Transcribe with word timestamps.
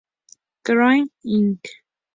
Cray 0.65 1.03
Inc. 1.23 1.59